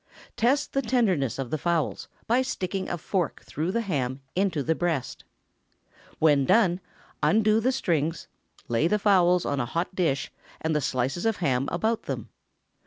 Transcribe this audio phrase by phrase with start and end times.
[0.35, 4.73] Test the tenderness of the fowls, by sticking a fork through the ham into the
[4.73, 5.23] breast.
[6.17, 6.79] When done,
[7.21, 8.27] undo the strings,
[8.67, 12.29] lay the fowls in a hot dish, and the slices of ham about them.